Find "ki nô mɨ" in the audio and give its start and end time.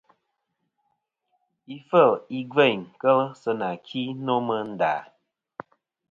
3.87-4.57